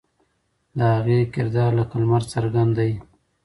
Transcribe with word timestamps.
د 0.77 0.79
هغې 0.95 1.19
کردار 1.33 1.71
لکه 1.79 1.95
لمر 2.01 2.23
څرګند 2.33 2.71
دی. 2.79 2.91